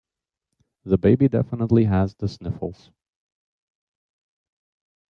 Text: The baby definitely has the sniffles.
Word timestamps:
The 0.83 0.97
baby 0.97 1.27
definitely 1.27 1.83
has 1.83 2.15
the 2.15 2.27
sniffles. 2.27 2.89